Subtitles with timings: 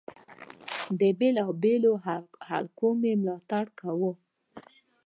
[1.19, 1.93] بېلو بېلو
[2.47, 4.11] حلقو مي ملاتړ کاوه.